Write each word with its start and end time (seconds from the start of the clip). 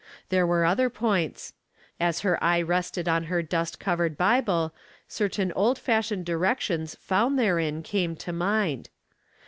There 0.29 0.47
were 0.47 0.65
other 0.65 0.89
points. 0.89 1.53
As 1.99 2.21
her 2.21 2.43
eye 2.43 2.59
rested 2.59 3.07
on 3.07 3.25
her 3.25 3.43
dust 3.43 3.79
covered 3.79 4.17
Bible, 4.17 4.73
certain 5.07 5.51
old 5.51 5.77
fashioned 5.77 6.25
directions 6.25 6.95
found 6.99 7.37
therein 7.37 7.83
came 7.83 8.15
to 8.15 8.33
mind. 8.33 8.89